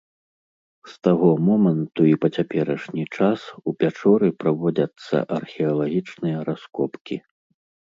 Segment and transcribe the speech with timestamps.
[0.93, 7.23] З таго моманту і па цяперашні час у пячоры праводзяцца археалагічныя раскопкі.